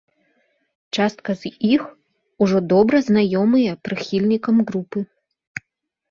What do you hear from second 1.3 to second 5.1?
з іх ужо добра знаёмыя прыхільнікам групы.